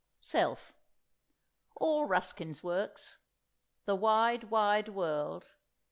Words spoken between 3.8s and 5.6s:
"The Wide, Wide World."